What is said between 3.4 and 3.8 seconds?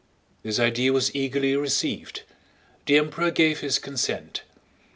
his